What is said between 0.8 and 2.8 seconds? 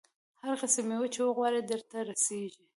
مېوه چې وغواړې درته رسېږي.